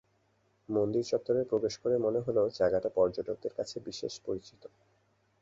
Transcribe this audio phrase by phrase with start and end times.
[0.69, 4.61] মন্দির চত্বরে প্রবেশ করে মনে হলো, জায়গাটি পর্যটকদের কাছে বিশেষ পরিচিত।